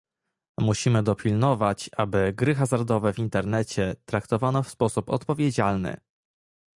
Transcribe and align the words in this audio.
Musimy 0.57 1.03
dopilnować, 1.03 1.89
aby 1.97 2.33
gry 2.33 2.55
hazardowe 2.55 3.13
w 3.13 3.19
Internecie 3.19 3.95
traktowano 4.05 4.63
w 4.63 4.69
sposób 4.71 5.09
odpowiedzialny 5.09 5.97